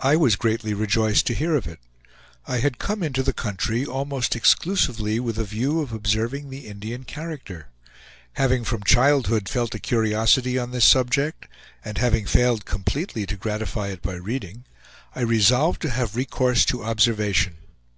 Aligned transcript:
I 0.00 0.16
was 0.16 0.34
greatly 0.36 0.72
rejoiced 0.72 1.26
to 1.26 1.34
hear 1.34 1.54
of 1.56 1.66
it. 1.66 1.78
I 2.46 2.60
had 2.60 2.78
come 2.78 3.02
into 3.02 3.22
the 3.22 3.34
country 3.34 3.84
almost 3.84 4.34
exclusively 4.34 5.20
with 5.20 5.38
a 5.38 5.44
view 5.44 5.82
of 5.82 5.92
observing 5.92 6.48
the 6.48 6.66
Indian 6.68 7.04
character. 7.04 7.68
Having 8.36 8.64
from 8.64 8.82
childhood 8.82 9.50
felt 9.50 9.74
a 9.74 9.78
curiosity 9.78 10.56
on 10.58 10.70
this 10.70 10.86
subject, 10.86 11.48
and 11.84 11.98
having 11.98 12.24
failed 12.24 12.64
completely 12.64 13.26
to 13.26 13.36
gratify 13.36 13.88
it 13.88 14.00
by 14.00 14.14
reading, 14.14 14.64
I 15.14 15.20
resolved 15.20 15.82
to 15.82 15.90
have 15.90 16.16
recourse 16.16 16.64
to 16.64 16.82
observation. 16.82 17.56